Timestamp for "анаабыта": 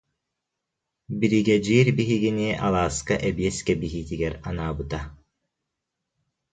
4.49-4.99